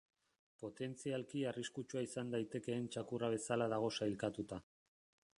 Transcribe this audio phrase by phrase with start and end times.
[0.61, 4.59] Potentzialki arriskutsua izan daitekeen txakurra bezala dago sailkatuta.